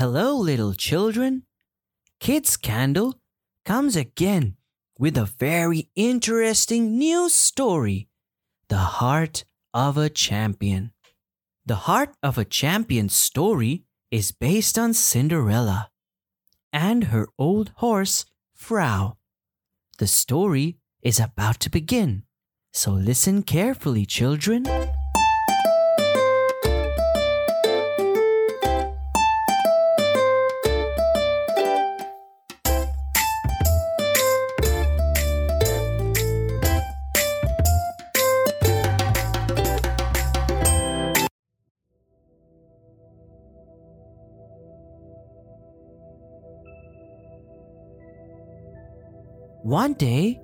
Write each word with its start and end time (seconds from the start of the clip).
Hello, 0.00 0.34
little 0.34 0.72
children. 0.72 1.42
Kids 2.20 2.56
Candle 2.56 3.20
comes 3.66 3.96
again 3.96 4.56
with 4.98 5.14
a 5.18 5.26
very 5.26 5.90
interesting 5.94 6.96
new 6.96 7.28
story 7.28 8.08
The 8.70 8.78
Heart 8.78 9.44
of 9.74 9.98
a 9.98 10.08
Champion. 10.08 10.92
The 11.66 11.84
Heart 11.84 12.14
of 12.22 12.38
a 12.38 12.46
Champion 12.46 13.10
story 13.10 13.84
is 14.10 14.32
based 14.32 14.78
on 14.78 14.94
Cinderella 14.94 15.90
and 16.72 17.12
her 17.12 17.28
old 17.38 17.72
horse, 17.76 18.24
Frau. 18.54 19.18
The 19.98 20.06
story 20.06 20.78
is 21.02 21.20
about 21.20 21.60
to 21.60 21.68
begin, 21.68 22.22
so 22.72 22.92
listen 22.92 23.42
carefully, 23.42 24.06
children. 24.06 24.64
One 49.70 49.92
day, 49.92 50.40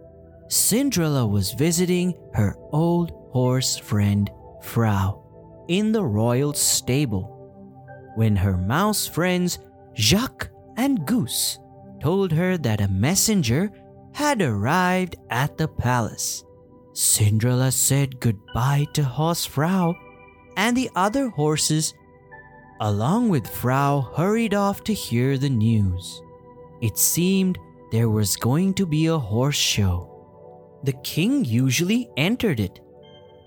Cinderella 0.46 1.26
was 1.26 1.50
visiting 1.50 2.14
her 2.34 2.54
old 2.70 3.10
horse 3.32 3.76
friend 3.76 4.30
Frau 4.62 5.20
in 5.66 5.90
the 5.90 6.04
royal 6.04 6.54
stable 6.54 7.24
when 8.14 8.36
her 8.36 8.56
mouse 8.56 9.08
friends 9.08 9.58
Jaq 9.96 10.46
and 10.76 11.04
Goose 11.04 11.58
told 12.00 12.30
her 12.30 12.56
that 12.58 12.80
a 12.80 12.86
messenger 12.86 13.72
had 14.14 14.40
arrived 14.42 15.16
at 15.28 15.58
the 15.58 15.66
palace. 15.66 16.44
Cinderella 16.92 17.72
said 17.72 18.20
goodbye 18.20 18.86
to 18.92 19.02
Horse 19.02 19.44
Frau 19.44 19.92
and 20.56 20.76
the 20.76 20.88
other 20.94 21.30
horses, 21.30 21.92
along 22.80 23.30
with 23.30 23.48
Frau, 23.48 24.02
hurried 24.02 24.54
off 24.54 24.84
to 24.84 24.94
hear 24.94 25.36
the 25.36 25.50
news. 25.50 26.22
It 26.80 26.96
seemed 26.96 27.58
there 27.92 28.08
was 28.08 28.36
going 28.36 28.74
to 28.74 28.86
be 28.86 29.06
a 29.06 29.18
horse 29.18 29.56
show. 29.56 30.12
The 30.84 30.94
king 31.04 31.44
usually 31.44 32.10
entered 32.16 32.60
it, 32.60 32.80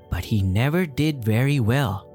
but 0.09 0.25
he 0.25 0.41
never 0.41 0.85
did 0.85 1.23
very 1.23 1.59
well. 1.59 2.05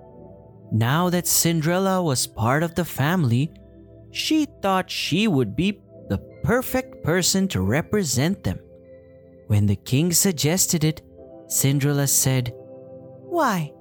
Now 0.73 1.11
that 1.11 1.27
Cinderella 1.27 2.03
was 2.03 2.27
part 2.27 2.63
of 2.63 2.75
the 2.75 2.85
family, 2.85 3.53
she 4.11 4.47
thought 4.63 4.91
she 4.91 5.29
would 5.29 5.55
be 5.55 5.81
the 6.09 6.19
perfect 6.43 7.03
person 7.05 7.49
to 7.49 7.61
represent 7.61 8.43
them. 8.45 8.59
When 9.47 9.67
the 9.67 9.77
king 9.77 10.13
suggested 10.13 10.85
it, 10.85 11.03
Cinderella 11.49 12.07
said, 12.07 12.53
Why, 12.57 13.73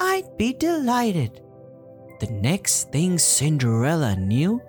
I'd 0.00 0.36
be 0.36 0.52
delighted. 0.52 1.40
The 2.20 2.30
next 2.30 2.92
thing 2.92 3.18
Cinderella 3.18 4.16
knew, 4.16 4.60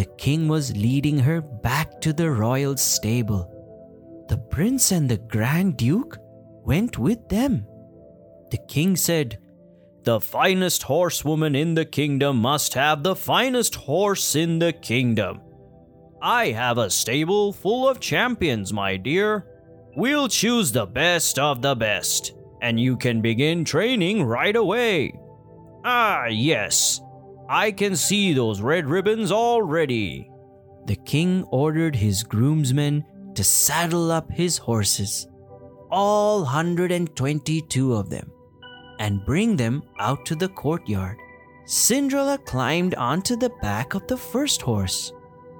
the 0.00 0.06
king 0.16 0.48
was 0.48 0.74
leading 0.74 1.18
her 1.18 1.42
back 1.42 2.00
to 2.00 2.10
the 2.10 2.30
royal 2.30 2.74
stable. 2.74 3.44
The 4.30 4.38
prince 4.38 4.92
and 4.92 5.10
the 5.10 5.18
grand 5.18 5.76
duke 5.76 6.16
went 6.64 6.96
with 6.96 7.28
them. 7.28 7.66
The 8.50 8.56
king 8.66 8.96
said, 8.96 9.36
The 10.04 10.18
finest 10.18 10.84
horsewoman 10.84 11.54
in 11.54 11.74
the 11.74 11.84
kingdom 11.84 12.38
must 12.38 12.72
have 12.72 13.02
the 13.02 13.14
finest 13.14 13.74
horse 13.74 14.34
in 14.34 14.58
the 14.58 14.72
kingdom. 14.72 15.42
I 16.22 16.46
have 16.46 16.78
a 16.78 16.88
stable 16.88 17.52
full 17.52 17.86
of 17.86 18.00
champions, 18.00 18.72
my 18.72 18.96
dear. 18.96 19.46
We'll 19.94 20.28
choose 20.28 20.72
the 20.72 20.86
best 20.86 21.38
of 21.38 21.60
the 21.60 21.74
best, 21.74 22.32
and 22.62 22.80
you 22.80 22.96
can 22.96 23.20
begin 23.20 23.66
training 23.66 24.22
right 24.22 24.56
away. 24.56 25.12
Ah, 25.84 26.24
yes, 26.24 27.02
I 27.52 27.72
can 27.72 27.96
see 27.96 28.32
those 28.32 28.60
red 28.60 28.86
ribbons 28.86 29.32
already. 29.32 30.30
The 30.86 30.94
king 30.94 31.42
ordered 31.50 31.96
his 31.96 32.22
groomsmen 32.22 33.04
to 33.34 33.42
saddle 33.42 34.12
up 34.12 34.30
his 34.30 34.56
horses, 34.56 35.26
all 35.90 36.44
122 36.44 37.92
of 37.92 38.08
them, 38.08 38.30
and 39.00 39.26
bring 39.26 39.56
them 39.56 39.82
out 39.98 40.24
to 40.26 40.36
the 40.36 40.46
courtyard. 40.50 41.16
Cinderella 41.66 42.38
climbed 42.38 42.94
onto 42.94 43.34
the 43.34 43.50
back 43.60 43.94
of 43.94 44.06
the 44.06 44.16
first 44.16 44.62
horse. 44.62 45.12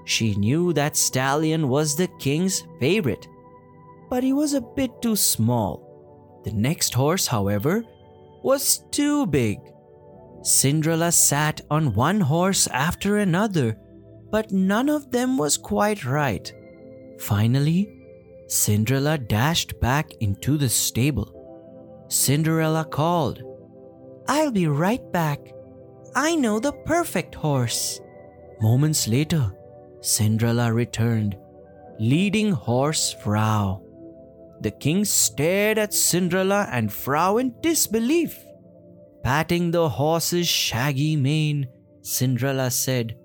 She 0.05 0.37
knew 0.37 0.72
that 0.75 0.97
stallion 0.97 1.69
was 1.69 1.97
the 1.97 2.09
king's 2.21 2.62
favorite, 2.78 3.27
but 4.09 4.22
he 4.22 4.33
was 4.33 4.55
a 4.55 4.61
bit 4.61 5.03
too 5.03 5.17
small. 5.17 6.41
The 6.45 6.53
next 6.53 6.95
horse, 6.95 7.27
however, 7.27 7.83
was 8.45 8.84
too 8.93 9.27
big 9.27 9.59
Cinderella 10.43 11.12
sat 11.12 11.61
on 11.71 11.95
one 11.95 12.21
horse 12.21 12.67
after 12.69 13.19
another, 13.19 13.77
but 14.31 14.53
none 14.53 14.89
of 14.89 15.11
them 15.11 15.37
was 15.37 15.59
quite 15.59 16.05
right. 16.05 16.53
Finally, 17.19 17.89
Cinderella 18.47 19.19
dashed 19.19 19.78
back 19.81 20.12
into 20.21 20.56
the 20.56 20.69
stable. 20.69 21.37
Cinderella 22.09 22.84
called, 22.84 23.43
I'll 24.28 24.51
be 24.51 24.67
right 24.67 25.12
back. 25.12 25.41
I 26.15 26.34
know 26.37 26.59
the 26.59 26.72
perfect 26.72 27.34
horse. 27.34 28.01
Moments 28.61 29.07
later, 29.07 29.53
Cinderella 30.01 30.72
returned, 30.72 31.37
leading 31.99 32.53
horse 32.53 33.12
Frau. 33.12 33.83
The 34.61 34.71
king 34.71 35.05
stared 35.05 35.78
at 35.78 35.95
Cinderella 35.95 36.69
and 36.71 36.93
Frau 36.93 37.37
in 37.37 37.55
disbelief. 37.61 38.39
Patting 39.23 39.71
the 39.71 39.89
horse's 39.89 40.49
shaggy 40.49 41.17
mane, 41.17 41.69
Cinderella 42.03 42.71
said, 42.71 43.17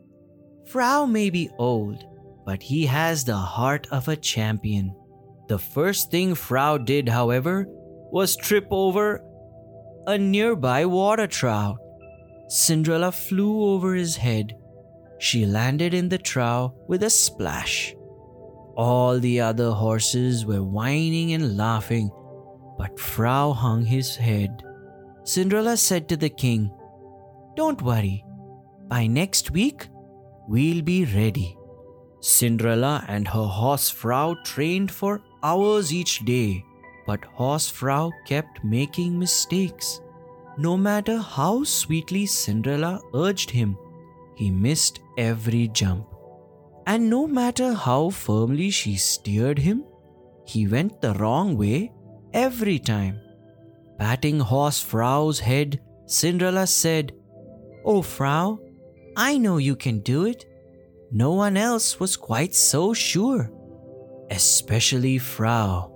Frau 0.66 1.06
may 1.06 1.30
be 1.30 1.50
old, 1.58 2.04
but 2.46 2.62
he 2.62 2.86
has 2.86 3.24
the 3.24 3.36
heart 3.36 3.88
of 3.92 4.08
a 4.08 4.16
champion. 4.16 4.94
The 5.48 5.60
first 5.60 6.12
thing 6.12 6.36
Frau 6.36 6.78
did, 6.78 7.08
however, 7.08 7.66
was 8.12 8.36
trip 8.36 8.68
over 8.72 9.22
a 10.08 10.18
nearby 10.18 10.86
water 10.86 11.28
trough. 11.28 11.78
Cinderella 12.48 13.12
flew 13.12 13.64
over 13.64 13.94
his 13.96 14.18
head. 14.18 14.54
She 15.20 15.46
landed 15.46 15.94
in 15.94 16.10
the 16.10 16.18
trough 16.18 16.74
with 16.88 17.04
a 17.04 17.10
splash. 17.10 17.96
All 18.76 19.20
the 19.20 19.40
other 19.40 19.72
horses 19.72 20.46
were 20.46 20.64
whining 20.64 21.34
and 21.34 21.56
laughing, 21.58 22.12
but 22.78 23.00
Frau 23.00 23.54
hung 23.54 23.86
his 23.86 24.16
head. 24.16 24.62
Cinderella 25.26 25.76
said 25.76 26.08
to 26.10 26.16
the 26.16 26.30
king, 26.30 26.72
Don't 27.56 27.82
worry, 27.82 28.24
by 28.88 29.08
next 29.08 29.50
week 29.50 29.88
we'll 30.48 30.84
be 30.84 31.04
ready. 31.06 31.58
Cinderella 32.22 33.04
and 33.08 33.28
her 33.28 33.46
horse 33.46 33.90
Frau 33.90 34.36
trained 34.44 34.92
for 34.92 35.24
hours 35.42 35.92
each 35.92 36.20
day, 36.26 36.64
but 37.08 37.26
horse 37.26 37.68
Frau 37.70 38.12
kept 38.28 38.64
making 38.64 39.18
mistakes. 39.18 40.00
No 40.58 40.78
matter 40.78 41.18
how 41.18 41.64
sweetly 41.64 42.28
Cinderella 42.28 43.02
urged 43.16 43.50
him, 43.50 43.78
he 44.36 44.52
missed 44.52 45.00
every 45.18 45.68
jump. 45.70 46.08
And 46.86 47.10
no 47.10 47.26
matter 47.26 47.74
how 47.74 48.12
firmly 48.12 48.70
she 48.70 48.96
steered 48.96 49.58
him, 49.58 49.86
he 50.46 50.68
went 50.68 51.02
the 51.02 51.16
wrong 51.16 51.58
way 51.58 51.92
every 52.32 52.78
time. 52.78 53.20
Patting 53.98 54.40
horse 54.40 54.82
Frau's 54.82 55.40
head, 55.40 55.80
Cinderella 56.06 56.68
said, 56.68 57.14
Oh, 57.84 58.02
Frau, 58.02 58.60
I 59.16 59.38
know 59.38 59.58
you 59.58 59.76
can 59.76 60.00
do 60.00 60.26
it. 60.26 60.46
No 61.12 61.34
one 61.34 61.56
else 61.56 62.00
was 62.00 62.18
quite 62.18 62.54
so 62.54 62.94
sure. 62.94 63.52
Especially 64.30 65.18
Frau. 65.18 65.92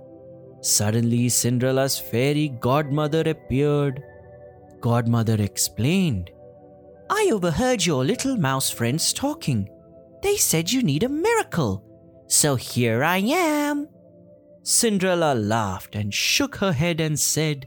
Suddenly, 0.62 1.28
Cinderella's 1.28 1.98
fairy 1.98 2.48
godmother 2.48 3.22
appeared. 3.26 4.02
Godmother 4.80 5.36
explained, 5.40 6.30
I 7.10 7.30
overheard 7.32 7.84
your 7.84 8.04
little 8.04 8.36
mouse 8.36 8.70
friends 8.70 9.12
talking. 9.12 9.68
They 10.22 10.36
said 10.36 10.70
you 10.70 10.82
need 10.82 11.02
a 11.02 11.08
miracle. 11.08 11.84
So 12.28 12.54
here 12.54 13.02
I 13.02 13.18
am. 13.18 13.88
Cinderella 14.62 15.34
laughed 15.34 15.96
and 15.96 16.14
shook 16.14 16.56
her 16.56 16.72
head 16.72 17.00
and 17.00 17.18
said, 17.18 17.66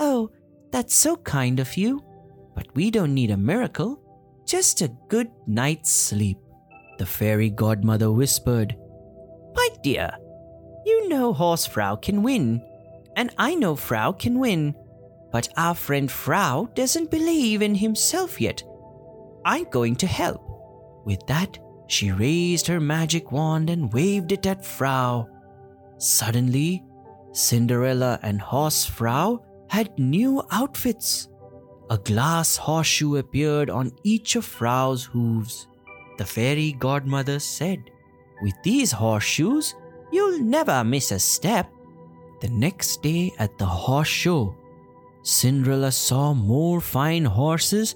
Oh, 0.00 0.30
that's 0.70 0.94
so 0.94 1.16
kind 1.16 1.60
of 1.60 1.76
you. 1.76 2.02
But 2.54 2.74
we 2.74 2.90
don't 2.90 3.14
need 3.14 3.30
a 3.30 3.36
miracle, 3.36 4.00
just 4.46 4.80
a 4.80 4.94
good 5.08 5.30
night's 5.46 5.90
sleep. 5.90 6.38
The 6.98 7.06
fairy 7.06 7.50
godmother 7.50 8.10
whispered, 8.10 8.76
My 9.54 9.68
dear, 9.82 10.10
you 10.84 11.08
know 11.08 11.32
Horse 11.32 11.66
Frau 11.66 11.96
can 11.96 12.22
win, 12.22 12.62
and 13.16 13.32
I 13.38 13.54
know 13.54 13.76
Frau 13.76 14.12
can 14.12 14.38
win, 14.38 14.74
but 15.30 15.48
our 15.56 15.74
friend 15.74 16.10
Frau 16.10 16.68
doesn't 16.74 17.10
believe 17.10 17.62
in 17.62 17.74
himself 17.74 18.40
yet. 18.40 18.62
I'm 19.44 19.64
going 19.70 19.96
to 19.96 20.06
help. 20.06 20.42
With 21.04 21.26
that, 21.26 21.58
she 21.86 22.12
raised 22.12 22.66
her 22.66 22.80
magic 22.80 23.32
wand 23.32 23.70
and 23.70 23.92
waved 23.92 24.32
it 24.32 24.46
at 24.46 24.64
Frau. 24.64 25.26
Suddenly, 25.98 26.84
Cinderella 27.32 28.18
and 28.22 28.40
Horse 28.40 28.84
Frau 28.84 29.42
had 29.68 29.98
new 29.98 30.42
outfits. 30.50 31.28
A 31.90 31.98
glass 31.98 32.56
horseshoe 32.56 33.16
appeared 33.16 33.70
on 33.70 33.92
each 34.02 34.36
of 34.36 34.44
Frau's 34.44 35.04
hooves. 35.04 35.66
The 36.18 36.24
fairy 36.24 36.72
godmother 36.72 37.38
said, 37.38 37.78
With 38.42 38.54
these 38.62 38.92
horseshoes, 38.92 39.74
you'll 40.12 40.40
never 40.40 40.84
miss 40.84 41.12
a 41.12 41.18
step. 41.18 41.70
The 42.40 42.48
next 42.48 43.02
day 43.02 43.32
at 43.38 43.56
the 43.58 43.66
horse 43.66 44.08
show, 44.08 44.54
Cinderella 45.22 45.92
saw 45.92 46.34
more 46.34 46.80
fine 46.80 47.24
horses 47.24 47.94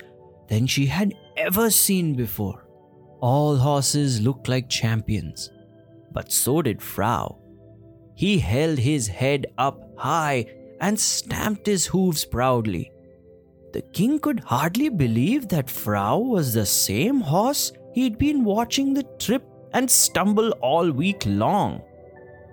than 0.48 0.66
she 0.66 0.86
had 0.86 1.14
ever 1.36 1.70
seen 1.70 2.14
before. 2.14 2.66
All 3.20 3.56
horses 3.56 4.20
looked 4.20 4.48
like 4.48 4.68
champions, 4.68 5.50
but 6.12 6.32
so 6.32 6.60
did 6.60 6.82
Frau. 6.82 7.38
He 8.14 8.38
held 8.38 8.78
his 8.78 9.06
head 9.06 9.46
up 9.58 9.80
high 9.96 10.46
and 10.82 11.00
stamped 11.00 11.66
his 11.66 11.86
hooves 11.86 12.24
proudly. 12.26 12.92
The 13.72 13.80
king 13.80 14.18
could 14.18 14.40
hardly 14.40 14.90
believe 14.90 15.48
that 15.48 15.70
Frau 15.70 16.18
was 16.18 16.52
the 16.52 16.66
same 16.66 17.20
horse 17.20 17.72
he'd 17.94 18.18
been 18.18 18.44
watching 18.44 18.92
the 18.92 19.04
trip 19.18 19.44
and 19.72 19.90
stumble 19.90 20.50
all 20.60 20.90
week 20.90 21.22
long. 21.24 21.80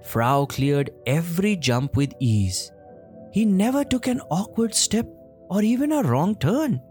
Frau 0.03 0.45
cleared 0.45 0.91
every 1.05 1.57
jump 1.57 1.97
with 1.97 2.13
ease. 2.21 2.71
He 3.33 3.43
never 3.45 3.83
took 3.83 4.07
an 4.07 4.21
awkward 4.31 4.73
step 4.73 5.05
or 5.49 5.61
even 5.61 5.91
a 5.91 6.03
wrong 6.03 6.35
turn. 6.35 6.81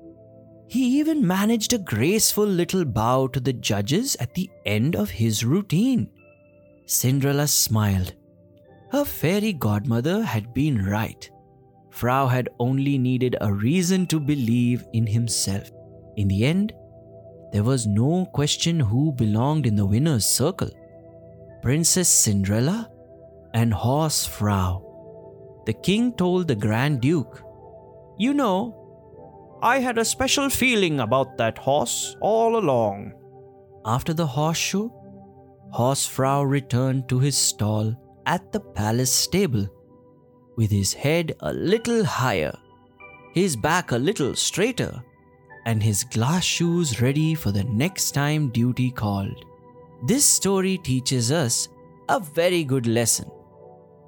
He 0.67 0.99
even 0.99 1.27
managed 1.27 1.73
a 1.73 1.79
graceful 1.79 2.45
little 2.45 2.85
bow 2.85 3.29
to 3.29 3.41
the 3.41 3.55
judges 3.55 4.17
at 4.21 4.35
the 4.35 4.51
end 4.67 4.95
of 4.95 5.09
his 5.09 5.45
routine. 5.45 6.11
Cinderella 6.85 7.47
smiled. 7.47 8.13
Her 8.91 9.05
fairy 9.05 9.53
godmother 9.53 10.23
had 10.23 10.55
been 10.55 10.85
right. 10.85 11.31
Frau 11.91 12.27
had 12.27 12.49
only 12.59 12.97
needed 12.97 13.37
a 13.41 13.53
reason 13.53 14.07
to 14.07 14.21
believe 14.21 14.85
in 14.93 15.07
himself. 15.07 15.71
In 16.17 16.29
the 16.29 16.45
end, 16.45 16.73
there 17.53 17.65
was 17.65 17.87
no 17.87 18.27
question 18.33 18.81
who 18.81 19.13
belonged 19.13 19.67
in 19.67 19.77
the 19.77 19.87
winner's 19.87 20.25
circle 20.25 20.71
Princess 21.63 22.09
Cinderella 22.09 22.91
and 23.53 23.75
Horse 23.75 24.27
Frau. 24.27 24.83
The 25.67 25.73
king 25.73 26.13
told 26.13 26.49
the 26.49 26.55
Grand 26.55 27.01
Duke, 27.01 27.43
You 28.19 28.33
know, 28.33 29.59
I 29.63 29.81
had 29.81 29.99
a 29.99 30.05
special 30.05 30.49
feeling 30.49 31.01
about 31.01 31.37
that 31.39 31.59
horse 31.59 32.17
all 32.21 32.57
along. 32.57 33.13
After 33.85 34.15
the 34.15 34.27
horse 34.27 34.57
show, 34.57 34.95
Horsefrau 35.73 36.43
returned 36.43 37.09
to 37.09 37.19
his 37.19 37.37
stall 37.37 37.95
at 38.29 38.53
the 38.53 38.61
palace 38.61 39.13
stable, 39.13 39.67
with 40.57 40.71
his 40.71 40.93
head 40.93 41.35
a 41.41 41.53
little 41.53 42.05
higher, 42.05 42.55
his 43.33 43.57
back 43.57 43.93
a 43.93 43.97
little 43.97 44.35
straighter, 44.35 45.03
and 45.65 45.83
his 45.83 46.05
glass 46.05 46.45
shoes 46.45 47.01
ready 47.01 47.35
for 47.35 47.51
the 47.53 47.65
next 47.65 48.13
time 48.13 48.51
duty 48.51 48.91
called. 48.91 49.45
This 50.07 50.25
story 50.25 50.79
teaches 50.79 51.33
us 51.33 51.69
a 52.09 52.21
very 52.21 52.65
good 52.65 52.87
lesson 52.87 53.31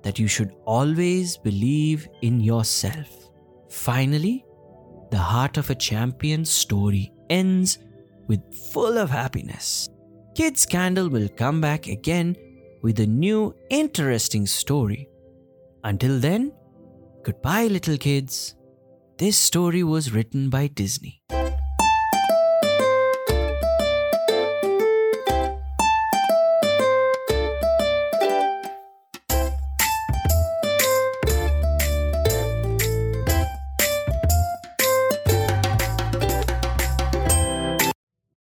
that 0.02 0.18
you 0.18 0.28
should 0.28 0.54
always 0.66 1.36
believe 1.36 2.06
in 2.22 2.40
yourself. 2.40 3.30
Finally, 3.68 4.44
the 5.10 5.18
Heart 5.18 5.56
of 5.56 5.70
a 5.70 5.74
Champion 5.74 6.44
story 6.44 7.12
ends 7.30 7.78
with 8.26 8.54
full 8.72 8.98
of 8.98 9.10
happiness. 9.10 9.88
Kids 10.34 10.64
Candle 10.66 11.08
will 11.08 11.28
come 11.28 11.60
back 11.60 11.86
again 11.88 12.36
with 12.82 13.00
a 13.00 13.06
new 13.06 13.54
interesting 13.70 14.46
story. 14.46 15.08
Until 15.84 16.18
then, 16.18 16.52
goodbye, 17.22 17.66
little 17.66 17.96
kids. 17.96 18.54
This 19.18 19.36
story 19.36 19.82
was 19.82 20.12
written 20.12 20.48
by 20.50 20.68
Disney. 20.68 21.22